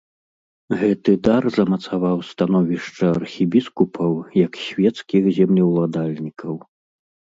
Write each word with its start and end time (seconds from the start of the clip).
Гэты 0.79 1.11
дар 1.27 1.43
замацаваў 1.57 2.17
становішча 2.31 3.05
архібіскупаў 3.19 4.13
як 4.45 4.53
свецкіх 4.65 5.23
землеўладальнікаў. 5.41 6.53